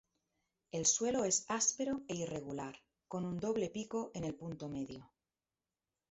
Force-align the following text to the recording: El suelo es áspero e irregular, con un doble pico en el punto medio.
El 0.71 0.87
suelo 0.87 1.25
es 1.25 1.45
áspero 1.47 2.01
e 2.07 2.15
irregular, 2.15 2.81
con 3.07 3.23
un 3.23 3.37
doble 3.37 3.69
pico 3.69 4.09
en 4.15 4.23
el 4.23 4.33
punto 4.33 4.67
medio. 4.67 5.11